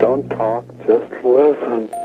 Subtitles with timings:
[0.00, 1.99] Don't talk, just listen.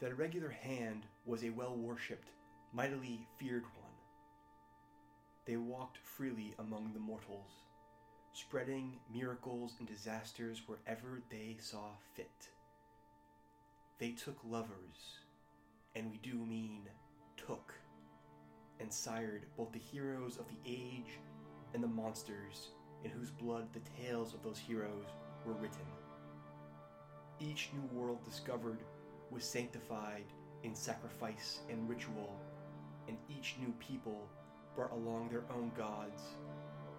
[0.00, 2.30] That a regular hand was a well worshipped,
[2.72, 3.92] mightily feared one.
[5.44, 7.50] They walked freely among the mortals,
[8.32, 12.48] spreading miracles and disasters wherever they saw fit.
[13.98, 15.18] They took lovers,
[15.94, 16.88] and we do mean
[17.36, 17.74] took,
[18.80, 21.18] and sired both the heroes of the age
[21.74, 22.70] and the monsters
[23.04, 25.06] in whose blood the tales of those heroes
[25.44, 25.86] were written.
[27.38, 28.78] Each new world discovered
[29.30, 30.24] was sanctified
[30.62, 32.38] in sacrifice and ritual,
[33.08, 34.28] and each new people
[34.74, 36.22] brought along their own gods,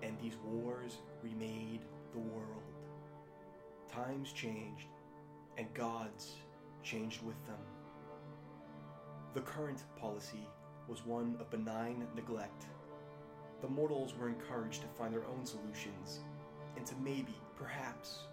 [0.01, 1.81] and these wars remade
[2.13, 2.63] the world.
[3.91, 4.87] Times changed,
[5.57, 6.37] and gods
[6.83, 7.59] changed with them.
[9.33, 10.47] The current policy
[10.87, 12.65] was one of benign neglect.
[13.61, 16.21] The mortals were encouraged to find their own solutions
[16.75, 18.23] and to maybe, perhaps,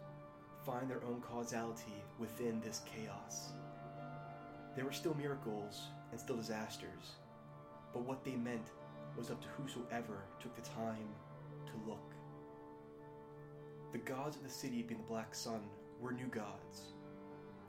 [0.65, 3.53] find their own causality within this chaos.
[4.79, 7.17] There were still miracles and still disasters,
[7.93, 8.71] but what they meant
[9.17, 11.09] was up to whosoever took the time
[11.67, 12.15] to look.
[13.91, 15.63] The gods of the city being the Black Sun
[16.01, 16.93] were new gods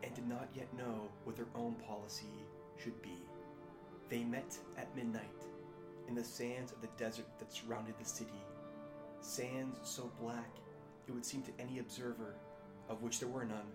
[0.04, 2.46] and did not yet know what their own policy
[2.78, 3.18] should be.
[4.08, 5.48] They met at midnight
[6.08, 8.44] in the sands of the desert that surrounded the city,
[9.20, 10.58] sands so black
[11.08, 12.36] it would seem to any observer,
[12.88, 13.72] of which there were none,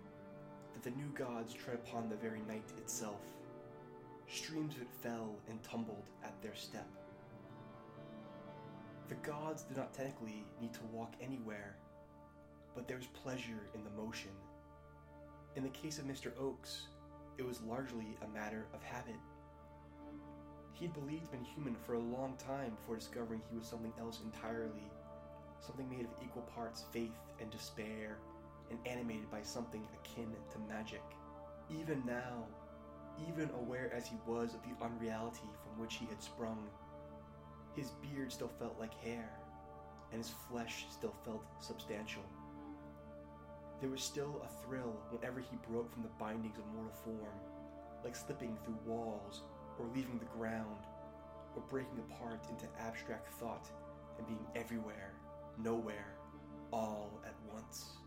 [0.75, 3.21] that the new gods tread upon the very night itself.
[4.27, 6.87] Streams of it fell and tumbled at their step.
[9.07, 11.77] The gods did not technically need to walk anywhere,
[12.75, 14.31] but there was pleasure in the motion.
[15.55, 16.31] In the case of Mr.
[16.37, 16.87] Oakes,
[17.37, 19.15] it was largely a matter of habit.
[20.73, 24.91] He'd believed in human for a long time before discovering he was something else entirely,
[25.61, 28.17] something made of equal parts faith and despair,
[28.69, 31.03] and animated by something akin to magic.
[31.69, 32.45] Even now,
[33.27, 36.67] even aware as he was of the unreality from which he had sprung,
[37.75, 39.29] his beard still felt like hair,
[40.11, 42.23] and his flesh still felt substantial.
[43.81, 47.37] There was still a thrill whenever he broke from the bindings of mortal form,
[48.03, 49.41] like slipping through walls,
[49.79, 50.85] or leaving the ground,
[51.55, 53.69] or breaking apart into abstract thought
[54.17, 55.13] and being everywhere,
[55.57, 56.15] nowhere,
[56.71, 57.97] all at once.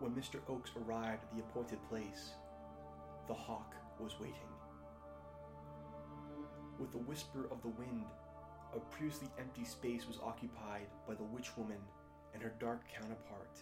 [0.00, 0.38] When Mr.
[0.48, 2.30] Oakes arrived at the appointed place,
[3.26, 4.34] the hawk was waiting.
[6.78, 8.04] With the whisper of the wind,
[8.76, 11.80] a previously empty space was occupied by the witch woman
[12.32, 13.58] and her dark counterpart,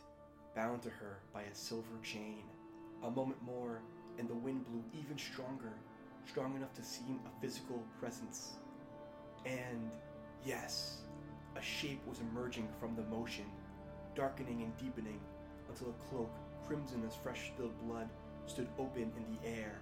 [0.55, 2.43] bound to her by a silver chain.
[3.03, 3.81] A moment more,
[4.19, 5.73] and the wind blew even stronger,
[6.29, 8.57] strong enough to seem a physical presence.
[9.47, 9.91] And,
[10.45, 10.99] yes,
[11.57, 13.47] a shape was emerging from the motion,
[14.15, 15.21] darkening and deepening
[15.69, 16.31] until a cloak,
[16.66, 18.09] crimson as fresh spilled blood,
[18.47, 19.78] stood open in the air.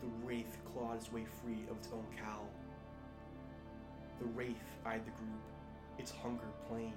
[0.00, 2.48] The wraith clawed its way free of its own cowl.
[4.18, 5.42] The wraith eyed the group,
[5.98, 6.94] its hunger plain.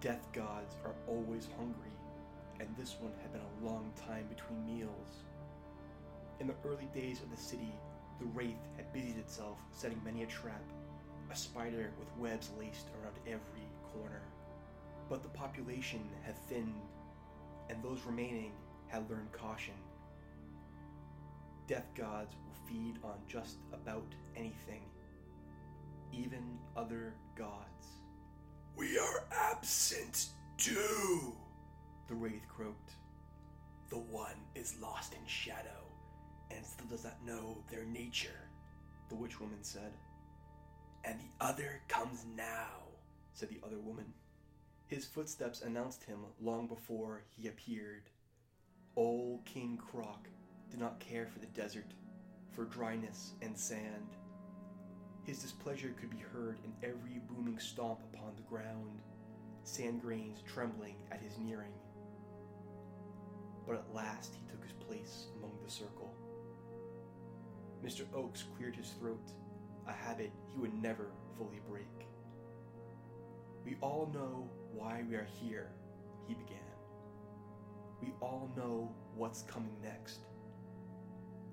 [0.00, 1.92] Death gods are always hungry,
[2.60, 5.24] and this one had been a long time between meals.
[6.40, 7.72] In the early days of the city,
[8.18, 10.62] the wraith had busied itself setting many a trap,
[11.30, 14.22] a spider with webs laced around every corner.
[15.08, 16.80] But the population had thinned,
[17.68, 18.52] and those remaining
[18.88, 19.74] had learned caution.
[21.66, 24.06] Death gods will feed on just about
[24.36, 24.82] anything,
[26.12, 27.86] even other gods.
[28.76, 30.26] We are absent
[30.58, 31.34] too,
[32.08, 32.92] the wraith croaked.
[33.90, 35.84] The one is lost in shadow
[36.50, 38.48] and still does not know their nature,
[39.08, 39.92] the witch woman said.
[41.04, 42.68] And the other comes now,
[43.34, 44.12] said the other woman.
[44.86, 48.10] His footsteps announced him long before he appeared.
[48.96, 50.28] Old King Croc
[50.70, 51.94] did not care for the desert,
[52.52, 54.16] for dryness and sand.
[55.24, 59.00] His displeasure could be heard in every booming stomp upon the ground,
[59.62, 61.72] sand grains trembling at his nearing.
[63.66, 66.14] But at last he took his place among the circle.
[67.82, 68.02] Mr.
[68.14, 69.32] Oakes cleared his throat,
[69.88, 71.08] a habit he would never
[71.38, 72.06] fully break.
[73.64, 75.70] We all know why we are here,
[76.26, 76.58] he began.
[78.02, 80.20] We all know what's coming next.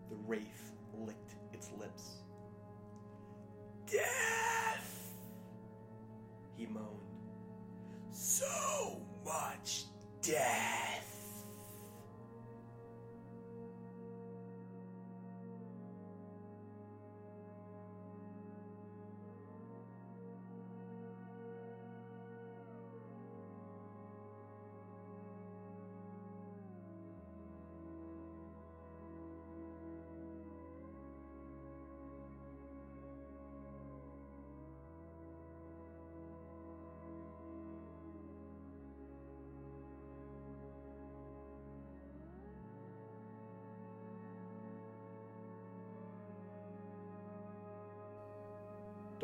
[0.09, 2.18] The wraith licked its lips.
[3.89, 5.13] Death!
[6.56, 6.85] He moaned.
[8.12, 9.85] So much
[10.21, 11.00] death!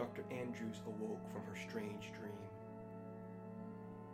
[0.07, 0.23] Dr.
[0.31, 2.39] Andrews awoke from her strange dream.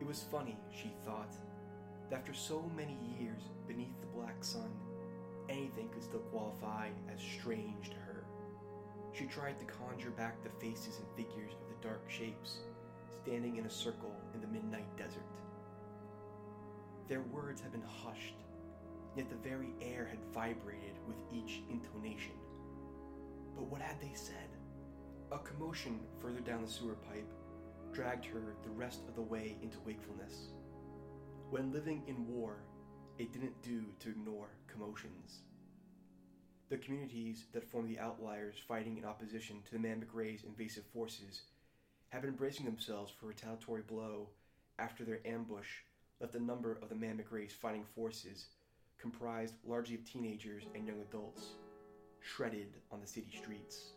[0.01, 1.33] It was funny, she thought,
[2.09, 4.71] that after so many years beneath the black sun,
[5.49, 8.25] anything could still qualify as strange to her.
[9.13, 12.61] She tried to conjure back the faces and figures of the dark shapes
[13.21, 15.21] standing in a circle in the midnight desert.
[17.07, 18.35] Their words had been hushed,
[19.15, 22.33] yet the very air had vibrated with each intonation.
[23.55, 24.52] But what had they said?
[25.33, 27.27] A commotion further down the sewer pipe
[27.91, 30.50] dragged her the rest of the way into wakefulness.
[31.50, 32.57] When living in war,
[33.18, 35.39] it didn't do to ignore commotions.
[36.69, 41.41] The communities that form the outliers fighting in opposition to the Man McRae's invasive forces
[42.09, 44.29] have been bracing themselves for a retaliatory blow
[44.77, 45.68] after their ambush
[46.21, 48.50] left a number of the Man McRae's fighting forces,
[49.00, 51.53] comprised largely of teenagers and young adults,
[52.21, 53.94] shredded on the city streets.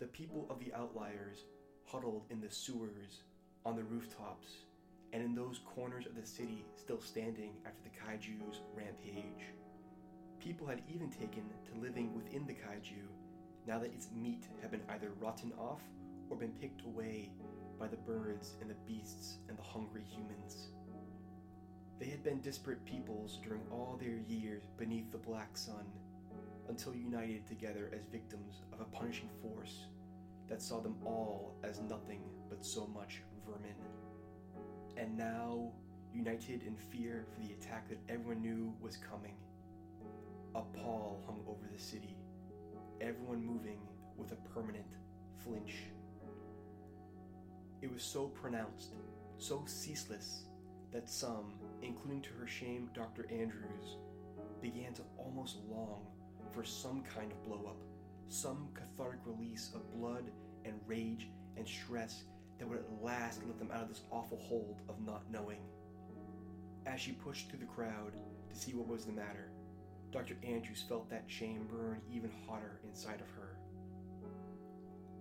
[0.00, 1.44] The people of the outliers
[1.84, 3.20] huddled in the sewers,
[3.66, 4.48] on the rooftops,
[5.12, 9.52] and in those corners of the city still standing after the kaiju's rampage.
[10.38, 13.04] People had even taken to living within the kaiju
[13.66, 15.82] now that its meat had been either rotten off
[16.30, 17.30] or been picked away
[17.78, 20.68] by the birds and the beasts and the hungry humans.
[21.98, 25.84] They had been disparate peoples during all their years beneath the black sun
[26.70, 29.86] until united together as victims of a punishing force
[30.48, 33.74] that saw them all as nothing but so much vermin.
[34.96, 35.72] And now,
[36.14, 39.34] united in fear for the attack that everyone knew was coming,
[40.54, 42.16] a pall hung over the city,
[43.00, 43.80] everyone moving
[44.16, 44.86] with a permanent
[45.42, 45.74] flinch.
[47.82, 48.94] It was so pronounced,
[49.38, 50.44] so ceaseless,
[50.92, 53.26] that some, including to her shame Dr.
[53.30, 53.96] Andrews,
[54.60, 56.06] began to almost long
[56.52, 57.80] for some kind of blow up,
[58.28, 60.30] some cathartic release of blood
[60.64, 62.24] and rage and stress
[62.58, 65.60] that would at last let them out of this awful hold of not knowing.
[66.86, 68.12] As she pushed through the crowd
[68.48, 69.50] to see what was the matter,
[70.12, 70.36] Dr.
[70.42, 73.56] Andrews felt that shame burn even hotter inside of her.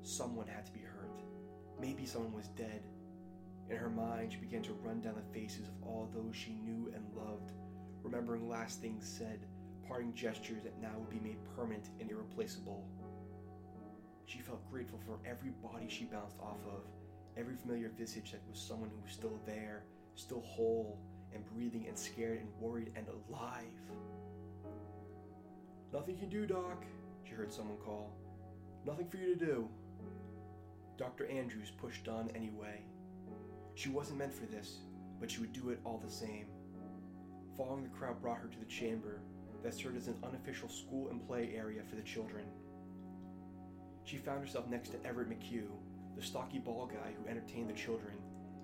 [0.02, 1.22] Someone had to be hurt.
[1.80, 2.82] Maybe someone was dead.
[3.70, 6.92] In her mind, she began to run down the faces of all those she knew
[6.96, 7.52] and loved,
[8.02, 9.46] remembering last things said,
[9.90, 12.86] parting gestures that now would be made permanent and irreplaceable.
[14.28, 16.84] She felt grateful for every body she bounced off of,
[17.36, 21.00] every familiar visage that was someone who was still there, still whole
[21.34, 23.64] and breathing and scared and worried and alive.
[25.92, 26.86] Nothing you can do, Doc,
[27.24, 28.12] she heard someone call.
[28.86, 29.68] Nothing for you to do.
[30.98, 31.26] Dr.
[31.28, 32.84] Andrews pushed on anyway.
[33.74, 34.78] She wasn't meant for this,
[35.20, 36.46] but she would do it all the same.
[37.58, 39.22] Following the crowd brought her to the chamber
[39.64, 42.46] that served as an unofficial school and play area for the children.
[44.04, 45.70] She found herself next to Everett McHugh,
[46.16, 48.16] the stocky bald guy who entertained the children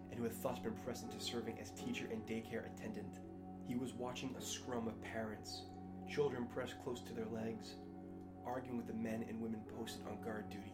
[0.10, 3.20] and who had thus been pressed into serving as teacher and daycare attendant.
[3.68, 5.64] He was watching a scrum of parents,
[6.10, 7.75] children pressed close to their legs,
[8.46, 10.74] arguing with the men and women posted on guard duty,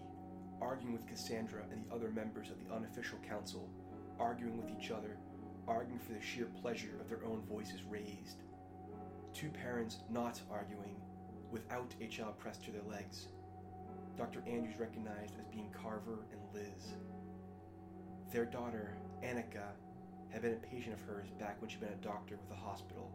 [0.62, 3.70] arguing with Cassandra and the other members of the unofficial council,
[4.20, 5.18] arguing with each other,
[5.68, 8.44] arguing for the sheer pleasure of their own voices raised.
[9.34, 10.96] Two parents not arguing,
[11.52, 13.28] without a child pressed to their legs.
[14.18, 14.44] Dr.
[14.48, 16.94] Andrews recognized as being Carver and Liz.
[18.32, 19.72] Their daughter, Annika,
[20.30, 23.12] had been a patient of hers back when she'd been a doctor with the hospital.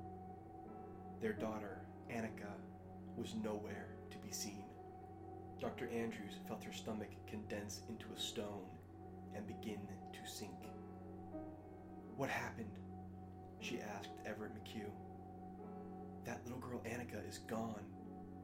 [1.21, 1.79] Their daughter,
[2.11, 2.53] Annika,
[3.17, 3.89] was nowhere.
[4.11, 4.65] To be seen.
[5.61, 5.89] Dr.
[5.89, 8.65] Andrews felt her stomach condense into a stone
[9.35, 9.81] and begin
[10.13, 10.53] to sink.
[12.17, 12.71] What happened?
[13.61, 14.91] She asked Everett McHugh.
[16.27, 17.85] That little girl Annika is gone,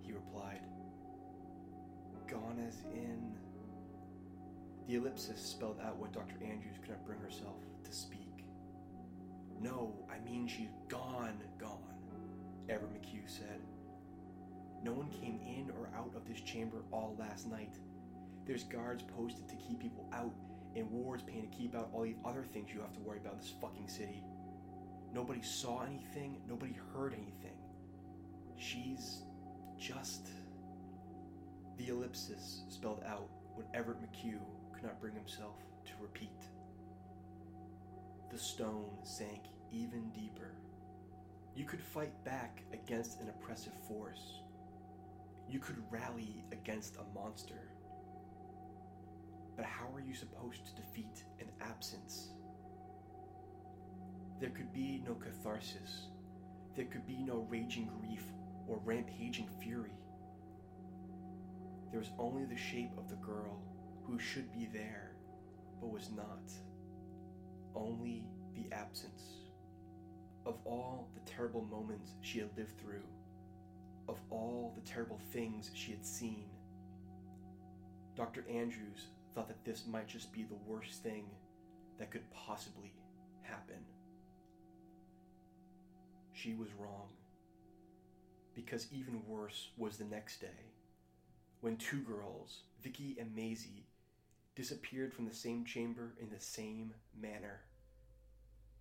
[0.01, 0.61] he replied.
[2.29, 3.35] Gone as in.
[4.87, 6.37] The ellipsis spelled out what Dr.
[6.43, 8.45] Andrews could not bring herself to speak.
[9.61, 11.79] No, I mean she's gone, gone,
[12.69, 13.61] Everett McHugh said.
[14.83, 17.75] No one came in or out of this chamber all last night.
[18.47, 20.33] There's guards posted to keep people out
[20.75, 23.35] and wards paying to keep out all the other things you have to worry about
[23.35, 24.23] in this fucking city.
[25.13, 27.52] Nobody saw anything, nobody heard anything.
[28.63, 29.23] She's
[29.77, 30.29] just.
[31.79, 34.39] The ellipsis spelled out what Everett McHugh
[34.73, 36.47] could not bring himself to repeat.
[38.31, 39.41] The stone sank
[39.73, 40.53] even deeper.
[41.57, 44.43] You could fight back against an oppressive force.
[45.49, 47.69] You could rally against a monster.
[49.57, 52.29] But how are you supposed to defeat an absence?
[54.39, 56.07] There could be no catharsis.
[56.77, 58.23] There could be no raging grief
[58.69, 59.99] or rampaging fury.
[61.91, 63.61] There was only the shape of the girl
[64.07, 65.13] who should be there
[65.83, 66.53] but was not.
[67.75, 69.23] Only the absence.
[70.47, 73.07] Of all the terrible moments she had lived through,
[74.09, 76.47] of all the terrible things she had seen,
[78.17, 78.45] Dr.
[78.49, 81.25] Andrews thought that this might just be the worst thing
[81.99, 82.93] that could possibly
[83.43, 83.85] happen.
[86.33, 87.09] She was wrong.
[88.55, 90.73] Because even worse was the next day,
[91.61, 93.87] when two girls, Vicky and Maisie,
[94.55, 97.61] disappeared from the same chamber in the same manner.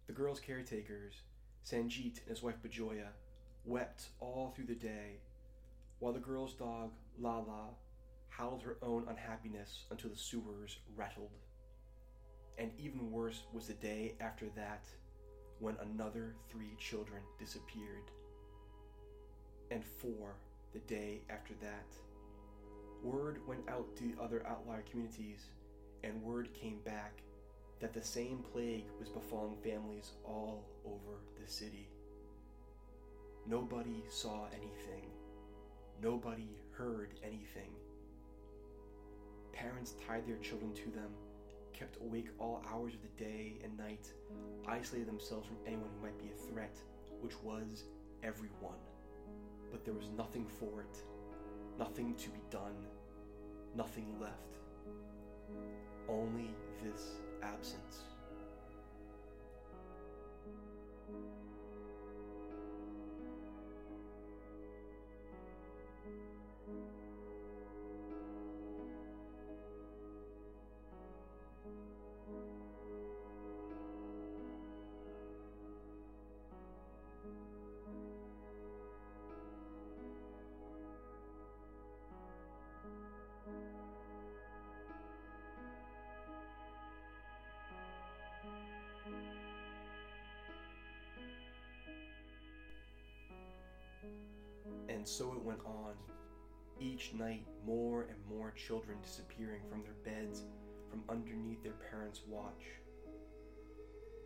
[0.08, 1.14] The girls' caretakers,
[1.66, 3.08] Sanjit and his wife Bajoya,
[3.64, 5.20] wept all through the day,
[6.00, 7.70] while the girl's dog, Lala,
[8.28, 11.38] howled her own unhappiness until the sewers rattled.
[12.58, 14.86] And even worse was the day after that,
[15.60, 18.12] when another three children disappeared.
[19.72, 20.36] And four
[20.74, 21.88] the day after that.
[23.02, 25.48] Word went out to the other outlier communities,
[26.04, 27.22] and word came back
[27.80, 31.90] that the same plague was befalling families all over the city.
[33.48, 35.10] Nobody saw anything.
[36.04, 37.72] Nobody heard anything.
[39.54, 41.12] Parents tied their children to them,
[41.74, 44.08] kept awake all hours of the day and night,
[44.68, 46.76] isolated themselves from anyone who might be a threat,
[47.22, 47.84] which was
[48.22, 48.78] everyone.
[49.72, 51.04] But there was nothing for it,
[51.80, 52.76] nothing to be done,
[53.76, 54.58] nothing left.
[56.10, 56.50] Only
[56.84, 58.11] this absence.
[94.94, 95.94] And so it went on.
[96.80, 100.44] Each night, more and more children disappearing from their beds,
[100.90, 102.66] from underneath their parents' watch.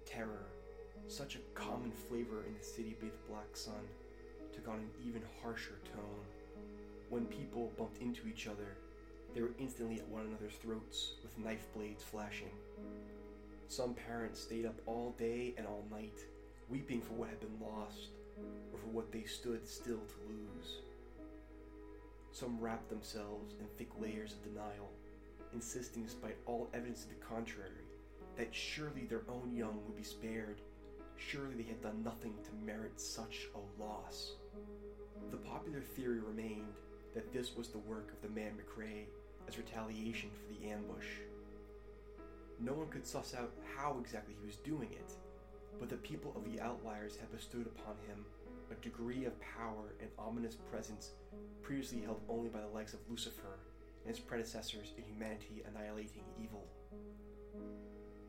[0.06, 0.48] Terror,
[1.08, 3.88] such a common flavor in the city bathed black sun,
[4.54, 6.26] took on an even harsher tone.
[7.10, 8.76] When people bumped into each other,
[9.36, 12.52] they were instantly at one another's throats with knife blades flashing.
[13.68, 16.22] Some parents stayed up all day and all night,
[16.70, 18.10] weeping for what had been lost
[18.72, 20.78] or for what they stood still to lose.
[22.32, 24.92] Some wrapped themselves in thick layers of denial,
[25.54, 27.86] insisting, despite all evidence to the contrary,
[28.38, 30.60] that surely their own young would be spared.
[31.16, 34.34] Surely they had done nothing to merit such a loss.
[35.32, 36.74] The popular theory remained
[37.14, 39.06] that this was the work of the man McRae
[39.48, 41.08] as retaliation for the ambush.
[42.60, 45.14] No one could suss out how exactly he was doing it,
[45.80, 48.26] but the people of the Outliers had bestowed upon him
[48.72, 51.12] a degree of power and ominous presence
[51.62, 53.60] previously held only by the likes of Lucifer
[54.06, 56.68] and his predecessors in humanity annihilating evil.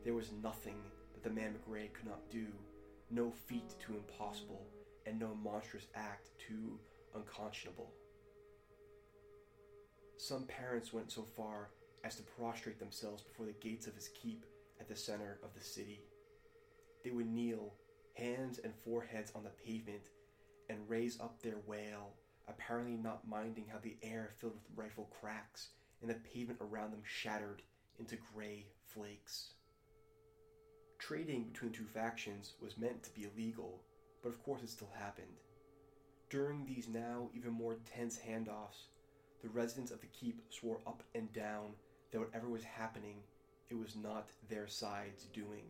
[0.03, 0.77] There was nothing
[1.13, 2.45] that the man McRae could not do,
[3.09, 4.67] no feat too impossible,
[5.05, 6.79] and no monstrous act too
[7.15, 7.91] unconscionable.
[10.17, 11.69] Some parents went so far
[12.03, 14.45] as to prostrate themselves before the gates of his keep
[14.79, 16.01] at the center of the city.
[17.03, 17.73] They would kneel,
[18.15, 20.09] hands and foreheads on the pavement,
[20.69, 22.13] and raise up their wail
[22.47, 25.69] apparently not minding how the air filled with rifle cracks
[26.01, 27.61] and the pavement around them shattered
[27.99, 29.51] into gray flakes.
[30.97, 33.81] Trading between two factions was meant to be illegal,
[34.23, 35.41] but of course it still happened.
[36.29, 38.87] During these now even more tense handoffs,
[39.41, 41.73] the residents of the keep swore up and down
[42.11, 43.17] that whatever was happening,
[43.69, 45.65] it was not their side's doing.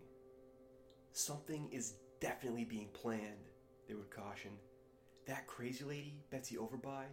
[1.18, 3.50] Something is definitely being planned,
[3.88, 4.52] they would caution.
[5.26, 7.06] That crazy lady, Betsy Overby,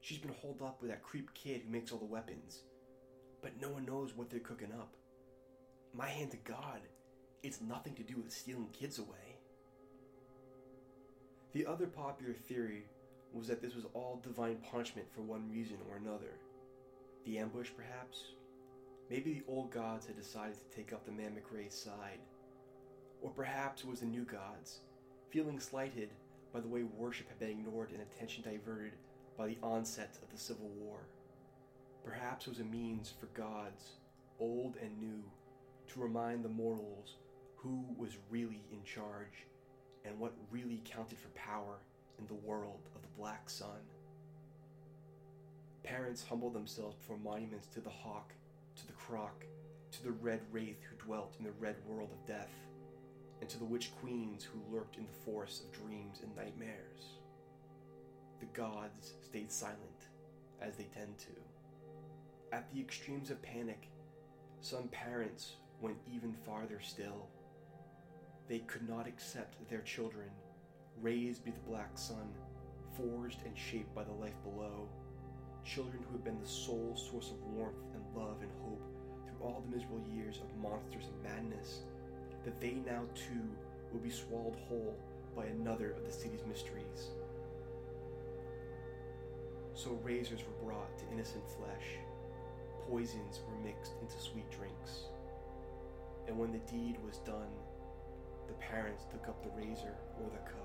[0.00, 2.62] she's been holed up with that creep kid who makes all the weapons.
[3.42, 4.94] But no one knows what they're cooking up.
[5.92, 6.80] My hand to God,
[7.42, 9.36] it's nothing to do with stealing kids away.
[11.52, 12.86] The other popular theory
[13.34, 16.38] was that this was all divine punishment for one reason or another.
[17.26, 18.22] The ambush, perhaps?
[19.10, 22.20] Maybe the old gods had decided to take up the Man McRae's side.
[23.24, 24.80] Or perhaps it was the new gods,
[25.30, 26.10] feeling slighted
[26.52, 28.92] by the way worship had been ignored and attention diverted
[29.38, 30.98] by the onset of the Civil War.
[32.04, 33.92] Perhaps it was a means for gods,
[34.38, 35.24] old and new,
[35.88, 37.14] to remind the mortals
[37.56, 39.46] who was really in charge
[40.04, 41.78] and what really counted for power
[42.18, 43.80] in the world of the Black Sun.
[45.82, 48.34] Parents humbled themselves before monuments to the hawk,
[48.76, 49.46] to the croc,
[49.92, 52.52] to the red wraith who dwelt in the red world of death,
[53.40, 57.18] and to the witch queens who lurked in the forests of dreams and nightmares.
[58.40, 60.08] The gods stayed silent,
[60.60, 62.56] as they tend to.
[62.56, 63.88] At the extremes of panic,
[64.60, 67.28] some parents went even farther still.
[68.48, 70.30] They could not accept their children,
[71.00, 72.28] raised by the black sun,
[72.96, 74.88] forged and shaped by the life below,
[75.64, 78.82] children who had been the sole source of warmth and love and hope
[79.24, 81.80] through all the miserable years of monsters and madness,
[82.44, 83.48] that they now too
[83.92, 84.94] would be swallowed whole
[85.36, 87.10] by another of the city's mysteries.
[89.74, 91.98] So razors were brought to innocent flesh,
[92.88, 95.08] poisons were mixed into sweet drinks.
[96.28, 97.50] And when the deed was done,
[98.46, 100.64] the parents took up the razor or the cup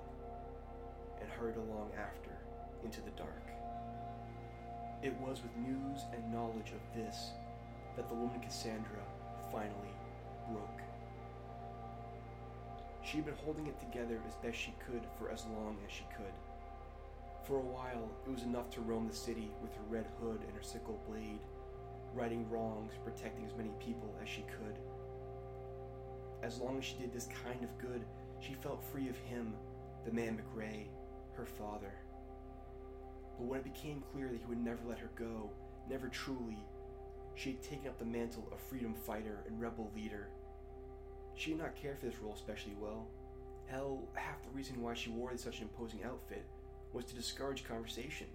[1.21, 2.31] and hurried along after
[2.83, 3.43] into the dark.
[5.01, 7.31] It was with news and knowledge of this
[7.95, 9.03] that the woman Cassandra
[9.51, 9.95] finally
[10.51, 10.78] broke.
[13.09, 16.05] She had been holding it together as best she could for as long as she
[16.15, 16.33] could.
[17.43, 20.55] For a while, it was enough to roam the city with her red hood and
[20.55, 21.39] her sickle blade,
[22.13, 24.77] righting wrongs, protecting as many people as she could.
[26.43, 28.05] As long as she did this kind of good,
[28.39, 29.55] she felt free of him,
[30.05, 30.85] the man McRae,
[31.33, 31.93] her father.
[33.39, 35.49] But when it became clear that he would never let her go,
[35.89, 36.59] never truly,
[37.33, 40.27] she had taken up the mantle of freedom fighter and rebel leader.
[41.35, 43.07] She did not care for this role especially well.
[43.67, 46.45] Hell, half the reason why she wore such an imposing outfit
[46.91, 48.27] was to discourage conversation.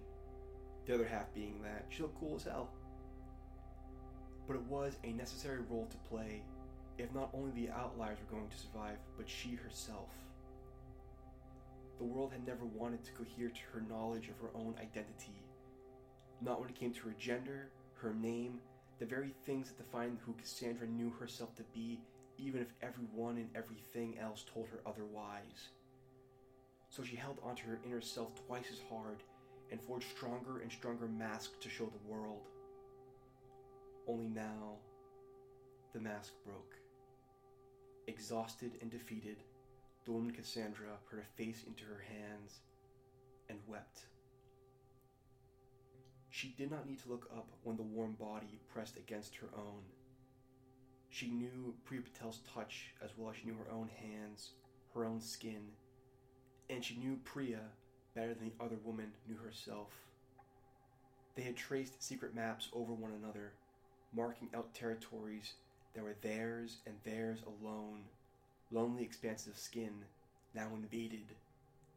[0.85, 2.69] The other half being that she looked cool as hell.
[4.47, 6.41] But it was a necessary role to play
[6.97, 10.09] if not only the outliers were going to survive, but she herself.
[11.97, 15.43] The world had never wanted to cohere to her knowledge of her own identity.
[16.41, 18.59] Not when it came to her gender, her name,
[18.99, 21.99] the very things that defined who Cassandra knew herself to be,
[22.37, 25.69] even if everyone and everything else told her otherwise.
[26.89, 29.23] So she held onto her inner self twice as hard
[29.71, 32.47] and forged stronger and stronger masks to show the world.
[34.07, 34.75] Only now,
[35.93, 36.75] the mask broke.
[38.07, 39.37] Exhausted and defeated,
[40.05, 42.59] the Cassandra put her face into her hands
[43.49, 44.01] and wept.
[46.29, 49.81] She did not need to look up when the warm body pressed against her own.
[51.15, 54.49] She knew Priya Patel's touch as well as she knew her own hands,
[54.93, 55.61] her own skin,
[56.69, 57.61] and she knew Priya
[58.13, 59.93] better than the other woman knew herself.
[61.35, 63.53] They had traced secret maps over one another,
[64.13, 65.53] marking out territories
[65.93, 68.01] that were theirs and theirs alone,
[68.69, 69.93] lonely expanses of skin
[70.53, 71.33] now invaded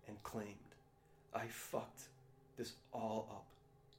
[0.06, 0.76] and claimed.
[1.34, 2.02] I fucked
[2.56, 3.46] this all up,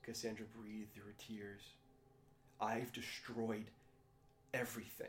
[0.02, 1.74] Cassandra breathed through her tears.
[2.62, 3.66] I've destroyed
[4.54, 5.08] everything.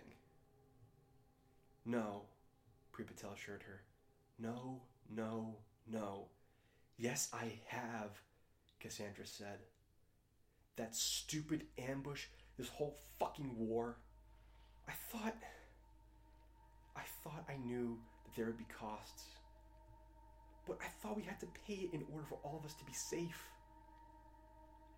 [1.84, 2.22] No,
[2.92, 3.82] Priya Patel assured her.
[4.38, 4.80] No,
[5.14, 5.56] no,
[5.90, 6.26] no.
[6.98, 8.10] Yes, I have,
[8.80, 9.58] Cassandra said.
[10.76, 12.26] That stupid ambush,
[12.58, 13.96] this whole fucking war.
[14.88, 15.36] I thought.
[16.96, 19.24] I thought I knew that there would be costs.
[20.66, 22.84] But I thought we had to pay it in order for all of us to
[22.84, 23.42] be safe.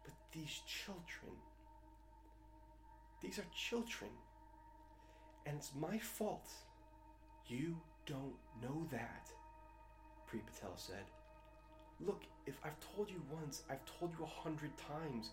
[0.04, 1.36] But these children.
[3.22, 4.10] These are children.
[5.46, 6.48] And it's my fault.
[7.46, 7.76] You
[8.06, 9.28] don't know that,
[10.26, 11.04] Priya Patel said.
[12.00, 15.30] Look, if I've told you once, I've told you a hundred times.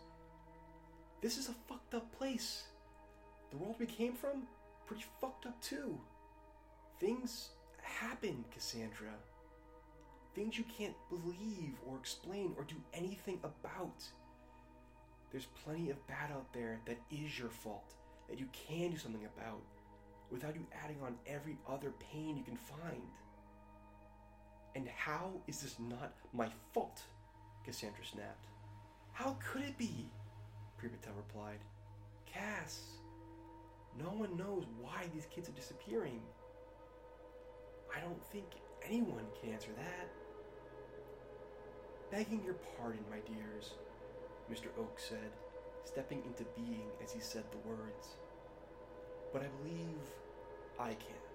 [1.21, 2.63] This is a fucked up place.
[3.51, 4.43] The world we came from,
[4.85, 5.99] pretty fucked up too.
[6.99, 7.49] Things
[7.81, 9.13] happen, Cassandra.
[10.35, 14.03] Things you can't believe or explain or do anything about.
[15.31, 17.93] There's plenty of bad out there that is your fault,
[18.29, 19.61] that you can do something about,
[20.31, 23.01] without you adding on every other pain you can find.
[24.75, 27.01] And how is this not my fault?
[27.65, 28.45] Cassandra snapped.
[29.13, 30.09] How could it be?
[30.77, 31.59] Priya replied.
[32.25, 32.83] Cass,
[33.97, 36.21] no one knows why these kids are disappearing.
[37.95, 38.45] I don't think
[38.85, 40.09] anyone can answer that.
[42.11, 43.73] Begging your pardon, my dears,
[44.51, 44.67] Mr.
[44.79, 45.31] Oakes said,
[45.83, 48.15] stepping into being as he said the words.
[49.31, 50.01] But I believe
[50.79, 51.28] I can.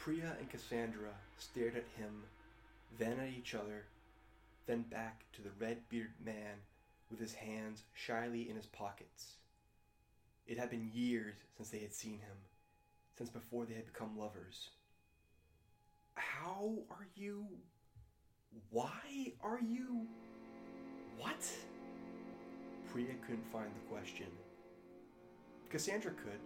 [0.00, 2.22] Priya and Cassandra stared at him,
[2.98, 3.84] then at each other,
[4.66, 6.56] then back to the red bearded man
[7.10, 9.34] with his hands shyly in his pockets.
[10.46, 12.36] It had been years since they had seen him,
[13.18, 14.70] since before they had become lovers.
[16.14, 17.44] How are you?
[18.70, 20.06] Why are you?
[21.18, 21.46] What?
[22.90, 24.28] Priya couldn't find the question.
[25.68, 26.40] Cassandra could.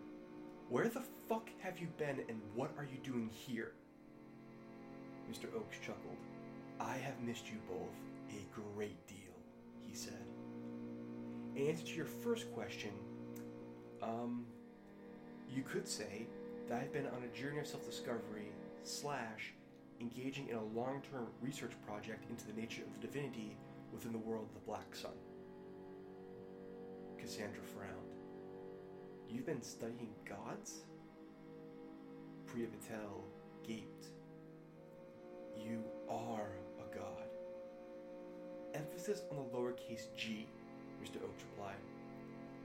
[0.69, 3.73] Where the fuck have you been and what are you doing here?
[5.31, 5.55] Mr.
[5.55, 6.17] Oakes chuckled.
[6.81, 7.95] I have missed you both
[8.31, 9.35] a great deal,
[9.81, 10.27] he said.
[11.55, 12.91] In answer to your first question,
[14.03, 14.45] um,
[15.49, 16.27] you could say
[16.69, 18.49] that I've been on a journey of self discovery
[18.83, 19.53] slash
[20.01, 23.57] engaging in a long term research project into the nature of the divinity
[23.93, 25.13] within the world of the Black Sun.
[27.19, 28.14] Cassandra frowned.
[29.35, 30.85] You've been studying gods?
[32.47, 33.25] Priya Patel
[33.67, 34.07] gaped.
[35.59, 37.27] You are a god.
[38.75, 40.47] Emphasis on the lowercase g,
[41.03, 41.17] Mr.
[41.17, 41.75] Oakes replied.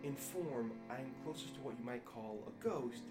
[0.04, 3.02] In form, I am closest to what you might call a ghost,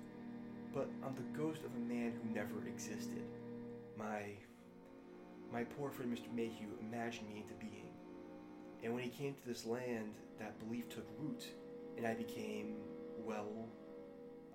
[0.72, 3.24] but I'm the ghost of a man who never existed.
[3.98, 4.22] My
[5.52, 6.32] my poor friend Mr.
[6.32, 7.90] Mayhew imagined me into being.
[8.84, 11.44] And when he came to this land, that belief took root,
[11.96, 12.76] and I became
[13.28, 13.68] well,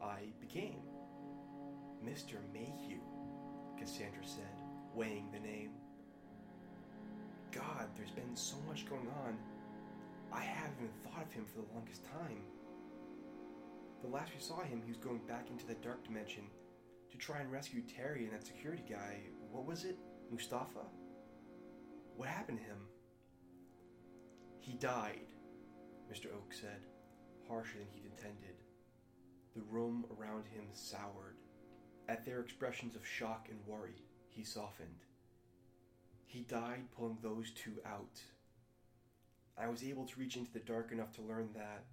[0.02, 0.82] I became.
[2.04, 2.38] Mr.
[2.52, 3.00] Mayhew,
[3.78, 4.58] Cassandra said,
[4.96, 5.70] weighing the name.
[7.52, 9.38] God, there's been so much going on.
[10.34, 12.42] I haven't even thought of him for the longest time.
[14.02, 16.44] The last we saw him, he was going back into the dark dimension
[17.12, 19.20] to try and rescue Terry and that security guy.
[19.52, 19.98] What was it?
[20.32, 20.88] Mustafa?
[22.18, 22.78] What happened to him?
[24.60, 25.28] He died,
[26.12, 26.34] Mr.
[26.36, 26.88] Oakes said,
[27.48, 28.63] harsher than he'd intended.
[29.56, 31.38] The room around him soured.
[32.10, 35.06] At their expressions of shock and worry, he softened.
[36.26, 38.20] He died pulling those two out.
[39.58, 41.84] I was able to reach into the dark enough to learn that,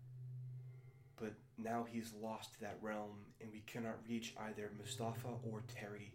[1.21, 6.15] but now he's lost that realm, and we cannot reach either Mustafa or Terry.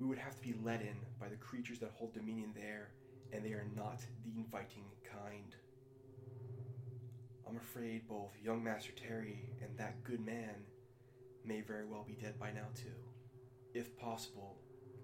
[0.00, 2.92] We would have to be let in by the creatures that hold dominion there,
[3.32, 5.54] and they are not the inviting kind.
[7.54, 10.56] I'm afraid both young Master Terry and that good man
[11.44, 12.88] may very well be dead by now, too.
[13.74, 14.56] If possible,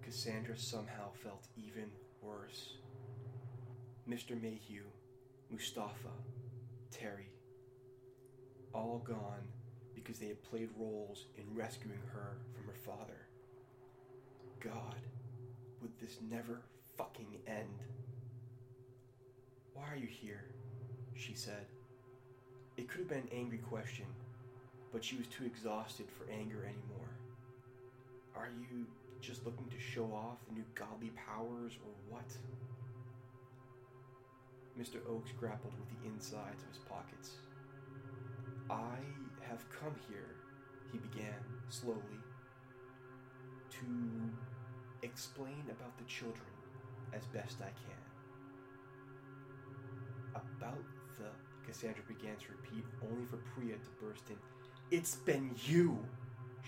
[0.03, 2.79] Cassandra somehow felt even worse.
[4.09, 4.31] Mr.
[4.41, 4.83] Mayhew,
[5.49, 6.11] Mustafa,
[6.91, 7.31] Terry,
[8.75, 9.47] all gone
[9.95, 13.29] because they had played roles in rescuing her from her father.
[14.59, 14.97] God,
[15.81, 16.63] would this never
[16.99, 17.85] fucking end?
[19.73, 20.47] Why are you here?
[21.15, 21.67] She said.
[22.81, 24.07] It could have been an angry question,
[24.91, 27.11] but she was too exhausted for anger anymore.
[28.35, 28.87] Are you
[29.21, 32.25] just looking to show off the new godly powers or what?
[34.81, 35.07] Mr.
[35.07, 37.33] Oakes grappled with the insides of his pockets.
[38.71, 38.97] I
[39.43, 40.37] have come here,
[40.91, 41.37] he began
[41.69, 42.01] slowly,
[43.73, 43.87] to
[45.03, 46.49] explain about the children
[47.13, 48.01] as best I can.
[50.35, 50.70] About
[51.71, 54.37] Cassandra began to repeat, only for Priya to burst in.
[54.91, 55.99] It's been you!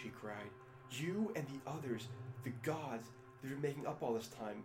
[0.00, 0.50] she cried.
[0.92, 2.06] You and the others,
[2.44, 3.08] the gods
[3.42, 4.62] that been making up all this time,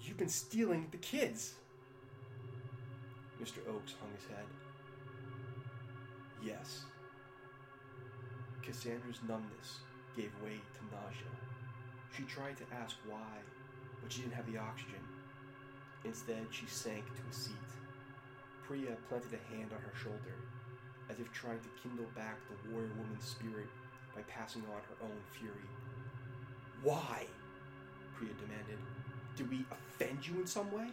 [0.00, 1.54] you've been stealing the kids.
[3.42, 3.58] Mr.
[3.68, 4.46] Oakes hung his head.
[6.42, 6.84] Yes.
[8.62, 9.80] Cassandra's numbness
[10.16, 11.28] gave way to nausea.
[12.16, 13.36] She tried to ask why,
[14.02, 15.02] but she didn't have the oxygen.
[16.04, 17.81] Instead, she sank to a seat.
[18.72, 20.34] Priya planted a hand on her shoulder,
[21.10, 23.66] as if trying to kindle back the warrior woman's spirit
[24.16, 25.68] by passing on her own fury.
[26.82, 27.26] Why?
[28.16, 28.78] Priya demanded.
[29.36, 30.88] Did we offend you in some way?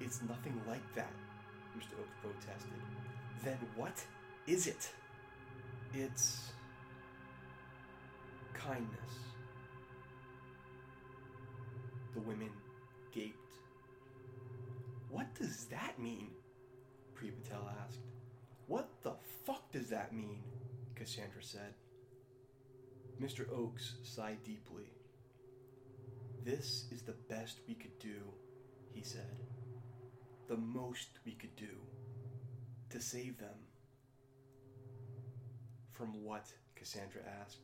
[0.00, 1.12] It's nothing like that,
[1.76, 2.00] Mr.
[2.00, 2.70] Oakes protested.
[3.44, 4.02] Then what
[4.46, 4.88] is it?
[5.92, 6.52] It's
[8.54, 8.88] kindness.
[12.14, 12.52] The women
[13.12, 13.36] gaped.
[15.10, 16.30] What does that mean?
[17.16, 18.00] Priya Patel asked.
[18.66, 19.14] What the
[19.46, 20.42] fuck does that mean?
[20.94, 21.74] Cassandra said.
[23.20, 23.50] Mr.
[23.50, 24.90] Oakes sighed deeply.
[26.44, 28.20] This is the best we could do,
[28.92, 29.40] he said.
[30.48, 31.74] The most we could do
[32.90, 33.56] to save them.
[35.92, 36.52] From what?
[36.76, 37.62] Cassandra asked,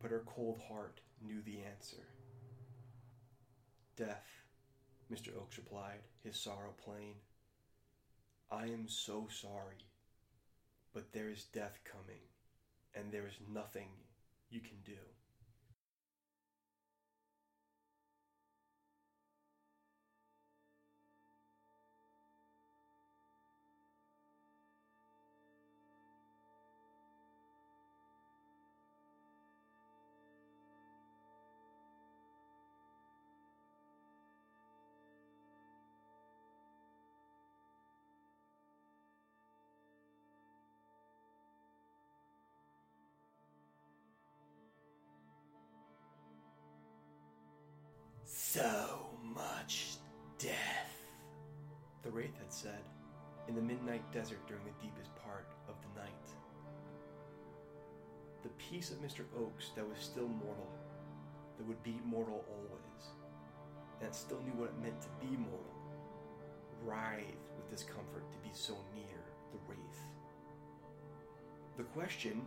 [0.00, 2.08] but her cold heart knew the answer.
[3.96, 4.26] Death,
[5.12, 5.36] Mr.
[5.36, 7.14] Oakes replied, his sorrow plain.
[8.54, 9.82] I am so sorry,
[10.92, 12.22] but there is death coming,
[12.94, 13.88] and there is nothing
[14.48, 15.13] you can do.
[48.54, 49.96] So much
[50.38, 51.02] death,
[52.04, 52.84] the Wraith had said,
[53.48, 56.28] in the midnight desert during the deepest part of the night.
[58.44, 59.24] The piece of Mr.
[59.36, 60.70] Oakes that was still mortal,
[61.58, 63.08] that would be mortal always,
[64.00, 65.74] that still knew what it meant to be mortal,
[66.84, 69.18] writhed with discomfort to be so near
[69.50, 70.04] the Wraith.
[71.76, 72.40] The question,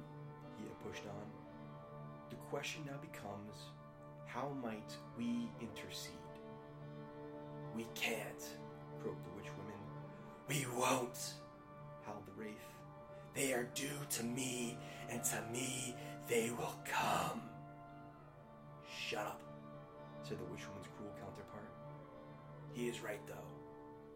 [0.57, 1.27] he had pushed on,
[2.29, 3.73] the question now becomes
[4.27, 6.13] how might we intercede?
[7.75, 8.43] We can't,
[9.01, 9.79] croaked the witch woman.
[10.47, 11.33] We won't,
[12.05, 12.55] howled the wraith.
[13.33, 14.77] They are due to me,
[15.09, 15.95] and to me
[16.27, 17.41] they will come.
[19.07, 19.41] Shut up,
[20.23, 21.71] said the witch woman's cruel counterpart.
[22.73, 23.33] He is right, though,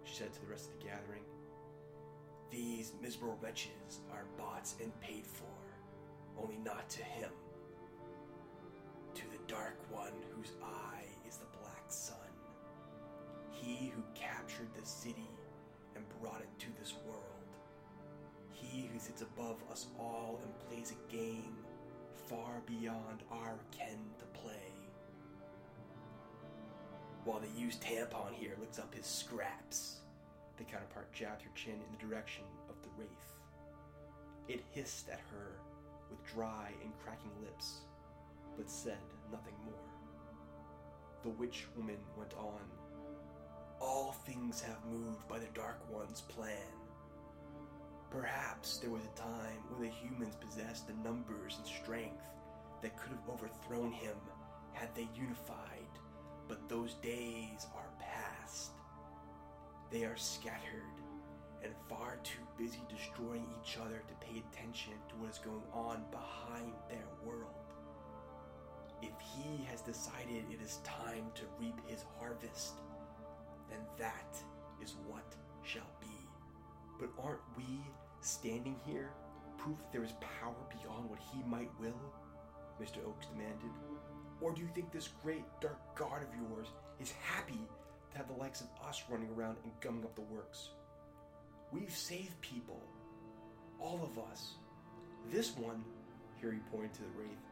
[0.04, 1.24] she said to the rest of the gathering.
[2.52, 5.45] These miserable wretches are bought and paid for,
[6.38, 7.32] only not to him
[9.51, 12.15] Dark One whose eye is the Black Sun.
[13.51, 15.29] He who captured the city
[15.93, 17.25] and brought it to this world.
[18.49, 21.57] He who sits above us all and plays a game
[22.29, 24.71] far beyond our ken to play.
[27.25, 29.97] While the used tampon here licks up his scraps,
[30.55, 33.33] the counterpart jabbed her chin in the direction of the wraith.
[34.47, 35.57] It hissed at her
[36.09, 37.81] with dry and cracking lips
[38.57, 38.97] but said
[39.32, 39.74] nothing more.
[41.24, 42.62] The witch woman went on.
[43.80, 46.74] All things have moved by the Dark One's plan.
[48.10, 52.22] Perhaps there was a time when the humans possessed the numbers and strength
[52.82, 54.15] that could have overthrown him
[54.74, 55.88] had they unified,
[56.48, 58.72] but those days are past.
[59.91, 61.02] They are scattered
[61.63, 66.04] and far too busy destroying each other to pay attention to what is going on
[66.12, 67.61] behind their world.
[69.01, 72.75] If he has decided it is time to reap his harvest,
[73.69, 74.37] then that
[74.81, 76.27] is what shall be.
[76.99, 77.81] But aren't we
[78.21, 79.11] standing here
[79.57, 81.99] proof that there is power beyond what he might will?
[82.81, 83.05] Mr.
[83.05, 83.71] Oakes demanded.
[84.39, 86.67] Or do you think this great dark god of yours
[86.99, 87.67] is happy
[88.11, 90.69] to have the likes of us running around and gumming up the works?
[91.71, 92.81] We've saved people.
[93.79, 94.55] All of us.
[95.31, 95.83] This one,
[96.39, 97.45] here he pointed to the wraith,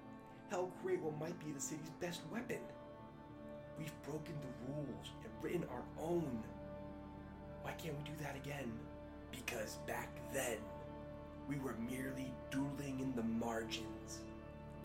[0.82, 2.60] create what might be the city's best weapon.
[3.78, 6.44] We've broken the rules and written our own.
[7.62, 8.72] Why can't we do that again?
[9.32, 10.58] Because back then,
[11.48, 14.20] we were merely dueling in the margins,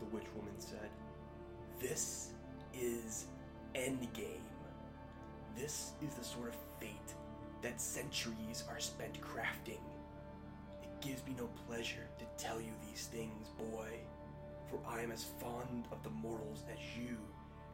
[0.00, 0.90] the witch woman said.
[1.81, 2.31] This
[2.74, 3.27] is
[3.74, 4.40] Endgame.
[5.57, 7.14] This is the sort of fate
[7.62, 9.81] that centuries are spent crafting.
[10.83, 13.88] It gives me no pleasure to tell you these things, boy,
[14.75, 17.17] for I am as fond of the mortals as you,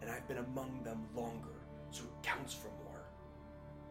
[0.00, 1.60] and I've been among them longer,
[1.90, 3.04] so it counts for more.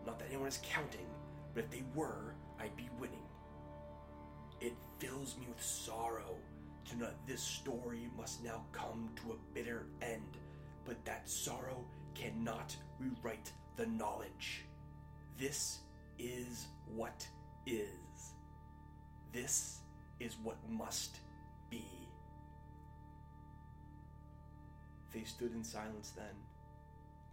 [0.06, 1.08] Not that anyone is counting,
[1.54, 3.26] but if they were, I'd be winning.
[4.62, 6.36] It fills me with sorrow
[6.90, 10.38] to know that this story must now come to a bitter end,
[10.86, 14.66] but that sorrow cannot rewrite the knowledge.
[15.38, 15.80] This
[16.18, 17.28] is what
[17.66, 18.34] is.
[19.32, 19.80] This
[20.20, 21.20] is what must
[21.70, 22.09] be.
[25.14, 26.36] They stood in silence then,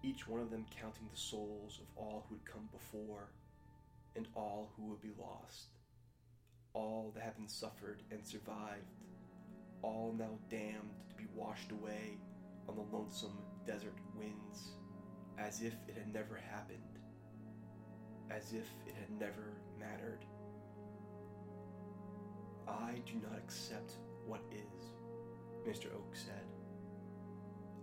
[0.03, 3.31] each one of them counting the souls of all who had come before
[4.15, 5.77] and all who would be lost,
[6.73, 8.95] all that had been suffered and survived,
[9.83, 12.19] all now damned to be washed away
[12.69, 14.77] on the lonesome desert winds,
[15.39, 16.99] as if it had never happened,
[18.31, 20.25] as if it had never mattered.
[22.67, 23.93] I do not accept
[24.25, 24.91] what is,
[25.67, 25.95] Mr.
[25.95, 26.56] Oakes said.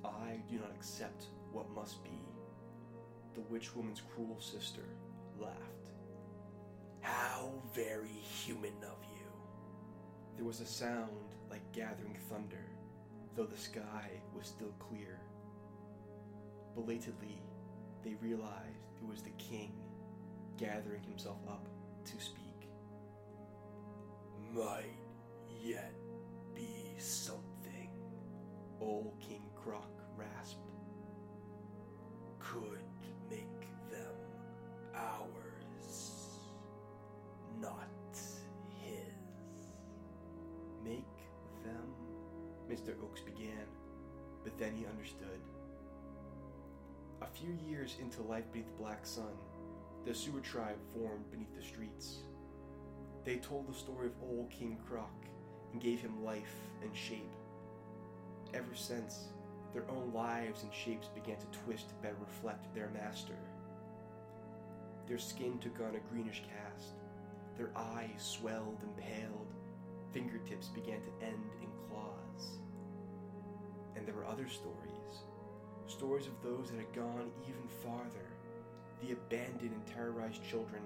[0.04, 2.20] I do not accept what must be.
[3.36, 4.86] The witch woman's cruel sister
[5.40, 5.92] laughed.
[7.02, 9.26] How very human of you.
[10.36, 12.66] There was a sound like gathering thunder,
[13.36, 15.20] though the sky was still clear.
[16.76, 17.42] Belatedly,
[18.04, 19.74] they realized it was the king
[20.58, 21.68] gathering himself up
[22.06, 22.70] to speak.
[24.54, 24.98] Might
[25.62, 25.94] yet
[26.54, 27.90] be something,
[28.80, 30.60] old King Croc rasped.
[32.40, 32.84] Could
[33.30, 34.16] make them
[34.94, 36.30] ours,
[37.62, 37.88] not
[38.82, 39.14] his.
[40.84, 41.06] Make
[41.64, 41.94] them?
[42.70, 43.02] Mr.
[43.04, 43.68] Oakes began,
[44.44, 45.40] but then he understood.
[47.22, 49.32] A few years into life beneath the black sun,
[50.06, 52.24] the sewer tribe formed beneath the streets.
[53.24, 55.14] They told the story of old King Croc
[55.72, 57.32] and gave him life and shape.
[58.54, 59.30] Ever since,
[59.74, 63.38] their own lives and shapes began to twist to better reflect their master.
[65.08, 66.94] Their skin took on a greenish cast,
[67.58, 69.54] their eyes swelled and paled,
[70.12, 72.60] fingertips began to end in claws.
[73.96, 75.24] And there were other stories,
[75.88, 78.30] stories of those that had gone even farther,
[79.02, 80.82] the abandoned and terrorized children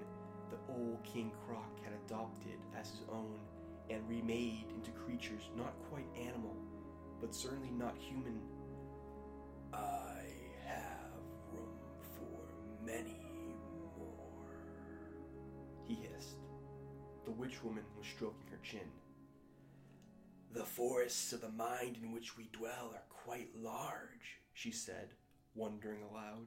[0.50, 3.38] the old King Croc had adopted as his own
[3.90, 6.56] and remade into creatures not quite animal,
[7.20, 8.40] but certainly not human.
[9.72, 10.22] I
[10.66, 11.20] have
[11.52, 11.78] room
[12.14, 13.20] for many
[13.96, 14.56] more,
[15.86, 16.38] he hissed.
[17.24, 18.90] The witch woman was stroking her chin.
[20.52, 25.10] The forests of the mind in which we dwell are quite large, she said,
[25.54, 26.46] wondering aloud.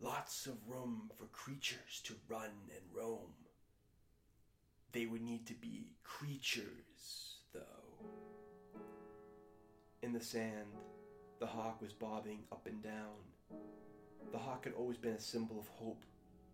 [0.00, 3.34] Lots of room for creatures to run and roam.
[4.90, 7.60] They would need to be creatures, though.
[10.02, 10.74] In the sand,
[11.42, 13.18] the hawk was bobbing up and down.
[14.30, 16.04] The hawk had always been a symbol of hope,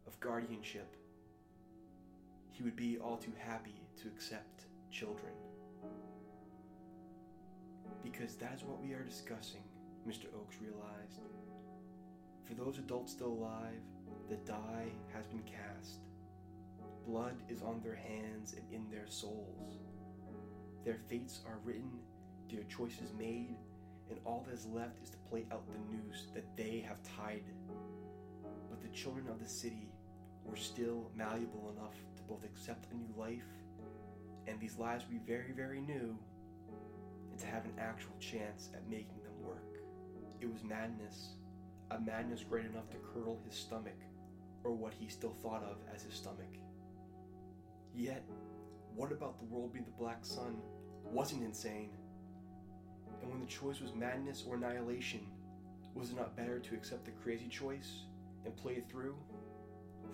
[0.06, 0.96] of guardianship.
[2.52, 5.34] He would be all too happy to accept children.
[8.02, 9.60] Because that is what we are discussing,
[10.08, 10.24] Mr.
[10.34, 11.20] Oakes realized.
[12.46, 13.82] For those adults still alive,
[14.30, 15.98] the die has been cast.
[17.06, 19.80] Blood is on their hands and in their souls.
[20.82, 21.90] Their fates are written,
[22.50, 23.58] their choices made,
[24.10, 27.44] and all that is left is to play out the noose that they have tied.
[28.70, 29.92] But the children of the city
[30.44, 33.44] were still malleable enough to both accept a new life
[34.48, 36.16] and these lives be very, very new
[37.30, 39.76] and to have an actual chance at making them work.
[40.40, 41.34] It was madness,
[41.90, 44.00] a madness great enough to curdle his stomach,
[44.64, 46.56] or what he still thought of as his stomach.
[47.94, 48.24] Yet,
[48.94, 50.56] what about the world being the black sun
[51.04, 51.90] wasn't insane?
[53.22, 55.20] And when the choice was madness or annihilation,
[55.94, 58.02] was it not better to accept the crazy choice
[58.44, 59.16] and play it through?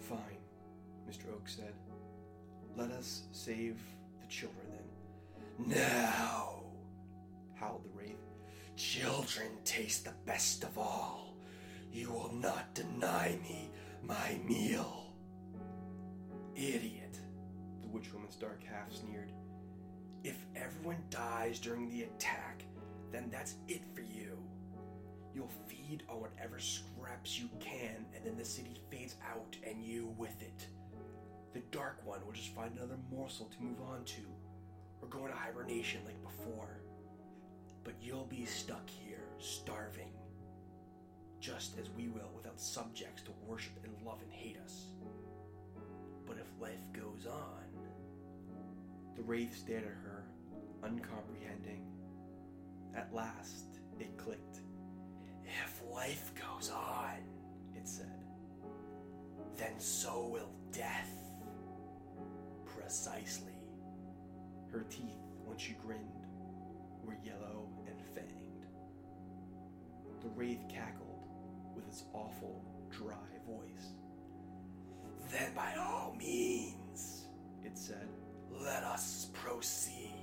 [0.00, 0.40] Fine,
[1.08, 1.32] Mr.
[1.34, 1.74] Oakes said.
[2.76, 3.78] Let us save
[4.20, 5.78] the children then.
[5.78, 6.64] Now,
[7.54, 8.16] howled the wraith.
[8.76, 11.36] Children taste the best of all.
[11.92, 13.70] You will not deny me
[14.02, 15.12] my meal.
[16.56, 17.18] Idiot,
[17.82, 19.30] the witch woman's dark half sneered.
[20.24, 22.63] If everyone dies during the attack,
[23.14, 24.38] then that's it for you.
[25.34, 30.14] You'll feed on whatever scraps you can, and then the city fades out and you
[30.18, 30.66] with it.
[31.52, 34.22] The Dark One will just find another morsel to move on to,
[35.00, 36.80] or go into hibernation like before.
[37.84, 40.12] But you'll be stuck here, starving,
[41.40, 44.86] just as we will without subjects to worship and love and hate us.
[46.26, 47.64] But if life goes on,
[49.14, 50.24] the wraith stared at her,
[50.82, 51.84] uncomprehending.
[52.96, 54.60] At last, it clicked.
[55.44, 57.18] If life goes on,
[57.76, 58.24] it said,
[59.56, 61.10] then so will death.
[62.64, 63.52] Precisely.
[64.70, 66.26] Her teeth, when she grinned,
[67.04, 68.66] were yellow and fanged.
[70.22, 71.28] The wraith cackled
[71.74, 73.14] with its awful, dry
[73.46, 73.94] voice.
[75.30, 77.26] Then by all means,
[77.64, 78.08] it said,
[78.50, 80.13] let us proceed.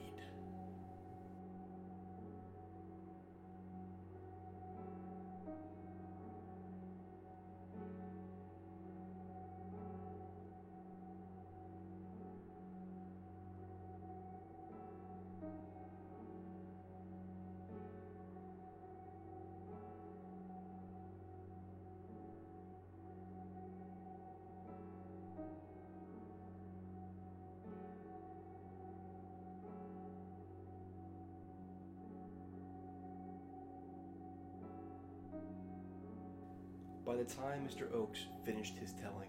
[37.11, 37.93] By the time Mr.
[37.93, 39.27] Oakes finished his telling,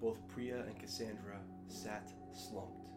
[0.00, 2.88] both Priya and Cassandra sat slumped.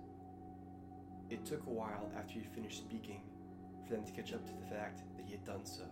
[1.30, 3.22] It took a while after he finished speaking
[3.86, 5.84] for them to catch up to the fact that he had done so.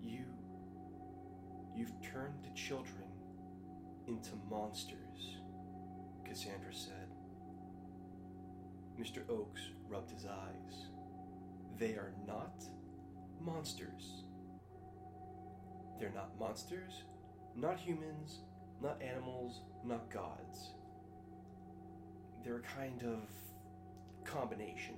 [0.00, 0.20] You.
[1.74, 3.08] You've turned the children
[4.06, 5.38] into monsters,
[6.24, 7.08] Cassandra said.
[8.96, 9.28] Mr.
[9.28, 10.86] Oakes rubbed his eyes.
[11.76, 12.62] They are not
[13.40, 14.22] monsters.
[16.04, 17.04] They're not monsters,
[17.56, 18.40] not humans,
[18.82, 20.72] not animals, not gods.
[22.44, 23.20] They're a kind of
[24.30, 24.96] combination.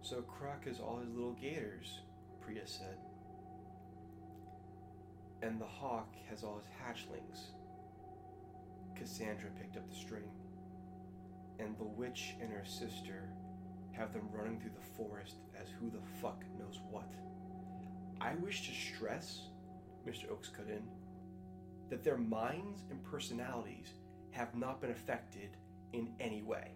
[0.00, 2.02] So Croc has all his little gators,
[2.40, 2.98] Priya said.
[5.42, 7.46] And the hawk has all his hatchlings.
[8.94, 10.30] Cassandra picked up the string.
[11.58, 13.28] And the witch and her sister
[13.90, 17.10] have them running through the forest as who the fuck knows what.
[18.22, 19.48] I wish to stress,
[20.06, 20.30] Mr.
[20.30, 20.84] Oakes cut in,
[21.90, 23.94] that their minds and personalities
[24.30, 25.56] have not been affected
[25.92, 26.70] in any way.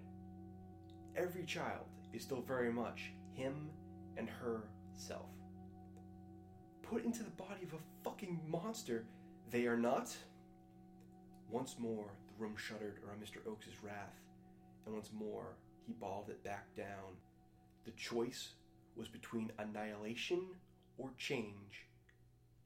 [1.14, 3.70] Every child is still very much him
[4.16, 5.30] and her self.
[6.82, 9.04] Put into the body of a fucking monster,
[9.52, 10.14] they are not.
[11.48, 13.46] Once more, the room shuddered around Mr.
[13.46, 14.20] Oakes's wrath,
[14.84, 15.54] and once more,
[15.86, 17.14] he balled it back down.
[17.84, 18.54] The choice
[18.96, 20.40] was between annihilation
[20.98, 21.86] or change,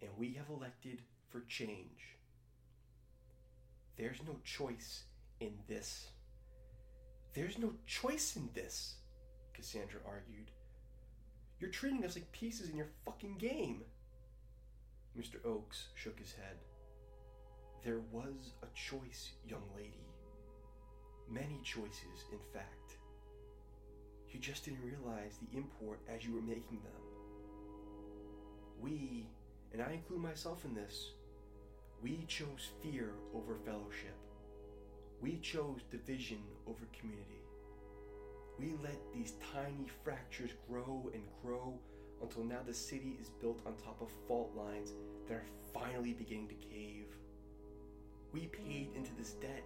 [0.01, 2.16] and we have elected for change.
[3.97, 5.05] There's no choice
[5.41, 6.09] in this.
[7.35, 8.95] There's no choice in this,
[9.53, 10.51] Cassandra argued.
[11.61, 13.83] You're treating us like pieces in your fucking game.
[15.18, 15.45] Mr.
[15.45, 16.57] Oakes shook his head.
[17.85, 20.07] There was a choice, young lady.
[21.31, 22.97] Many choices, in fact.
[24.31, 27.10] You just didn't realize the import as you were making them.
[28.83, 29.26] We,
[29.72, 31.11] and I include myself in this,
[32.03, 34.16] we chose fear over fellowship.
[35.20, 37.43] We chose division over community.
[38.59, 41.78] We let these tiny fractures grow and grow
[42.22, 44.93] until now the city is built on top of fault lines
[45.28, 47.07] that are finally beginning to cave.
[48.33, 49.64] We paid into this debt,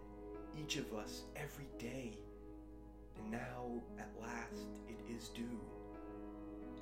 [0.59, 2.17] each of us, every day.
[3.19, 5.61] And now, at last, it is due.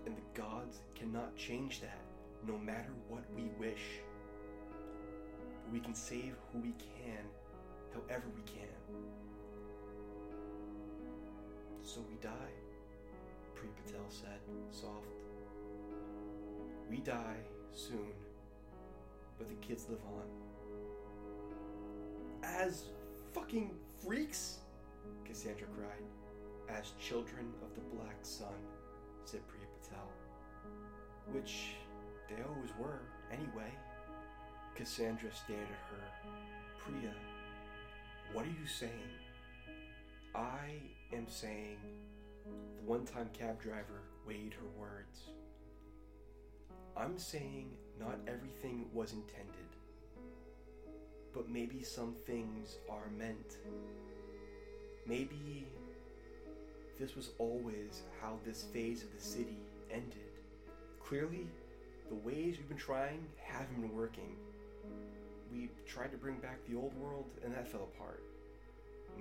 [0.06, 2.01] And the gods cannot change that,
[2.46, 4.00] no matter what we wish.
[5.64, 7.24] But we can save who we can,
[7.94, 8.68] however we can.
[11.82, 12.54] So we die,
[13.54, 14.40] Pri Patel said,
[14.70, 15.06] soft.
[16.88, 17.40] We die
[17.72, 18.12] soon,
[19.38, 20.24] but the kids live on.
[22.44, 22.84] As
[23.32, 23.70] fucking
[24.04, 24.58] freaks?
[25.24, 26.04] Cassandra cried.
[26.68, 28.54] As children of the Black Sun,
[29.24, 30.08] said Priya Patel.
[31.32, 31.76] Which
[32.36, 33.70] they always were, anyway.
[34.74, 36.04] Cassandra stared at her.
[36.78, 37.12] Priya,
[38.32, 38.92] what are you saying?
[40.34, 40.80] I
[41.12, 41.76] am saying,
[42.46, 45.24] the one time cab driver weighed her words.
[46.96, 47.70] I'm saying
[48.00, 49.76] not everything was intended,
[51.34, 53.58] but maybe some things are meant.
[55.06, 55.66] Maybe
[56.98, 59.58] this was always how this phase of the city
[59.90, 60.38] ended.
[61.00, 61.46] Clearly,
[62.08, 64.36] the ways we've been trying haven't been working.
[65.52, 68.22] We tried to bring back the old world, and that fell apart.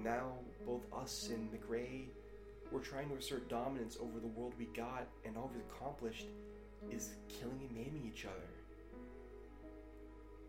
[0.04, 0.34] Now,
[0.66, 2.06] both us and McRae,
[2.72, 6.28] we're trying to assert dominance over the world we got, and all we've accomplished
[6.90, 8.50] is killing and maiming each other.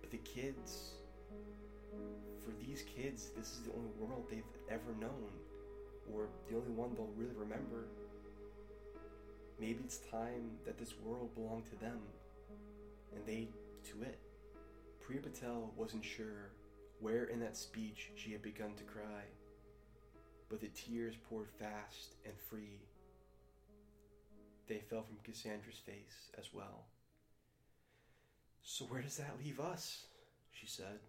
[0.00, 0.92] But the kids,
[2.44, 5.30] for these kids, this is the only world they've ever known,
[6.14, 7.86] or the only one they'll really remember.
[9.60, 12.00] maybe it's time that this world belonged to them
[13.14, 13.48] and they
[13.90, 14.18] to it.
[15.00, 16.52] Priya Patel wasn't sure
[17.00, 19.24] where in that speech she had begun to cry,
[20.48, 22.80] but the tears poured fast and free.
[24.68, 26.86] They fell from Cassandra's face as well.
[28.62, 30.06] So, where does that leave us?
[30.52, 31.00] she said.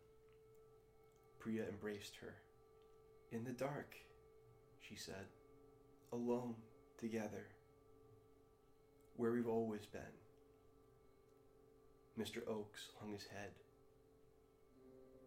[1.39, 2.34] Priya embraced her.
[3.32, 3.95] In the dark,
[4.82, 5.28] she said,
[6.12, 6.56] alone
[6.97, 7.47] together,
[9.18, 10.22] where we've always been.
[12.20, 12.47] Mr.
[12.47, 13.49] Oakes hung his head.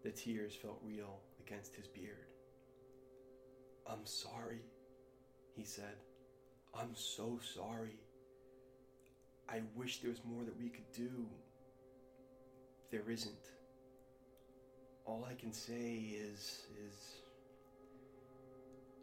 [0.05, 2.27] The tears felt real against his beard.
[3.89, 4.61] I'm sorry,
[5.57, 5.97] he said.
[6.75, 7.99] I'm so sorry.
[9.49, 11.27] I wish there was more that we could do.
[12.91, 13.35] There isn't.
[15.05, 17.21] All I can say is is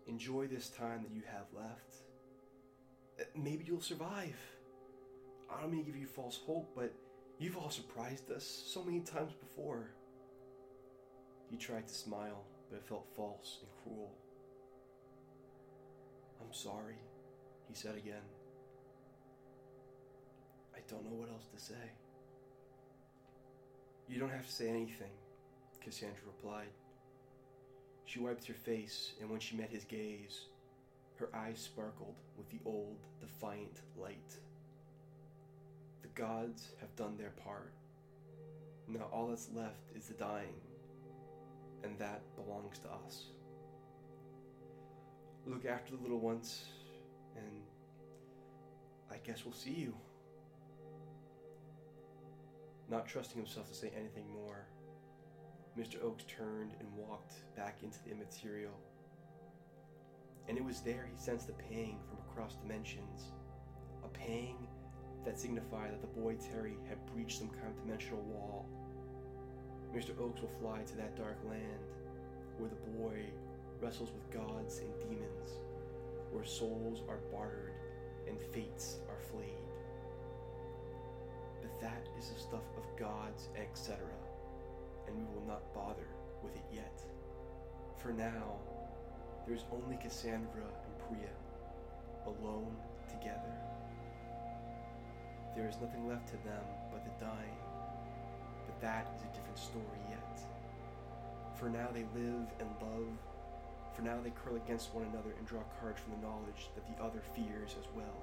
[0.08, 1.96] enjoy this time that you have left.
[3.36, 4.36] Maybe you'll survive.
[5.54, 6.94] I don't mean to give you false hope, but
[7.44, 9.90] you've all surprised us so many times before.
[11.50, 14.14] He tried to smile, but it felt false and cruel.
[16.40, 16.96] I'm sorry,
[17.68, 18.24] he said again.
[20.74, 21.92] I don't know what else to say.
[24.08, 25.12] You don't have to say anything,
[25.82, 26.70] Cassandra replied.
[28.06, 30.46] She wiped her face, and when she met his gaze,
[31.16, 34.38] her eyes sparkled with the old, defiant light.
[36.16, 37.74] Gods have done their part.
[38.88, 40.62] Now all that's left is the dying,
[41.84, 43.28] and that belongs to us.
[45.46, 46.66] Look after the little ones,
[47.36, 47.64] and
[49.12, 49.96] I guess we'll see you.
[52.90, 54.68] Not trusting himself to say anything more,
[55.78, 56.04] Mr.
[56.04, 58.78] Oakes turned and walked back into the immaterial.
[60.48, 63.32] And it was there he sensed a pang from across dimensions,
[64.04, 64.68] a pang
[65.26, 68.66] that signify that the boy Terry had breached some kind of dimensional wall.
[69.96, 70.20] Mr.
[70.20, 71.84] Oakes will fly to that dark land
[72.58, 73.20] where the boy
[73.82, 75.60] wrestles with gods and demons,
[76.32, 77.74] where souls are bartered
[78.28, 79.50] and fates are flayed.
[81.62, 84.00] But that is the stuff of gods, etc.,
[85.08, 86.08] and we will not bother
[86.44, 87.02] with it yet.
[87.98, 88.58] For now,
[89.48, 91.30] there's only Cassandra and Priya,
[92.26, 92.76] alone
[93.10, 93.63] together.
[95.56, 97.58] There is nothing left to them but the dying,
[98.66, 100.40] but that is a different story yet.
[101.56, 103.14] For now they live and love.
[103.94, 107.04] For now they curl against one another and draw courage from the knowledge that the
[107.04, 108.18] other fears as well.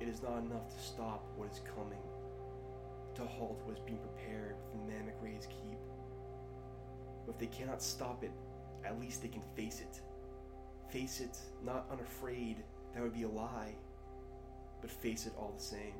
[0.00, 2.02] It is not enough to stop what is coming,
[3.14, 4.54] to halt what is being prepared
[4.86, 5.78] the McRae's keep.
[7.26, 8.32] But if they cannot stop it,
[8.84, 10.00] at least they can face it.
[10.90, 12.62] Face it, not unafraid,
[12.94, 13.74] that would be a lie,
[14.82, 15.94] but face it all the same.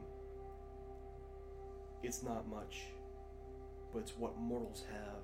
[2.03, 2.83] It's not much,
[3.93, 5.23] but it's what mortals have.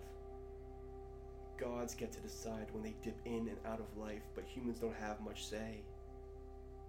[1.58, 4.94] Gods get to decide when they dip in and out of life, but humans don't
[4.94, 5.82] have much say.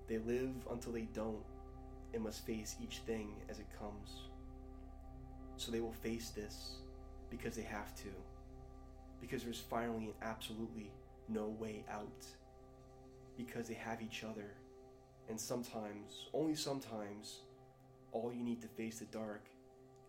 [0.07, 1.43] They live until they don't
[2.13, 4.21] and must face each thing as it comes.
[5.57, 6.77] So they will face this
[7.29, 8.09] because they have to.
[9.21, 10.91] Because there's finally and absolutely
[11.27, 12.25] no way out.
[13.37, 14.53] Because they have each other.
[15.29, 17.41] And sometimes, only sometimes,
[18.11, 19.45] all you need to face the dark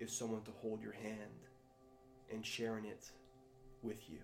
[0.01, 1.47] is someone to hold your hand
[2.33, 3.11] and sharing it
[3.83, 4.21] with you.